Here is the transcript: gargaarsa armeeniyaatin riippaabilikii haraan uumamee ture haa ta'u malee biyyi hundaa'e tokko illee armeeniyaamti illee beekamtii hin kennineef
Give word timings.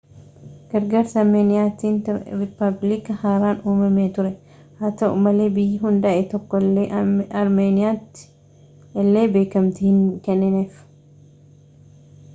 gargaarsa 0.69 1.17
armeeniyaatin 1.23 1.97
riippaabilikii 2.37 3.17
haraan 3.25 3.59
uumamee 3.73 4.05
ture 4.15 4.31
haa 4.79 4.89
ta'u 5.01 5.19
malee 5.27 5.47
biyyi 5.59 5.77
hundaa'e 5.83 6.23
tokko 6.31 6.61
illee 6.67 6.85
armeeniyaamti 7.43 8.27
illee 9.03 9.27
beekamtii 9.37 9.85
hin 9.93 10.01
kennineef 10.29 10.81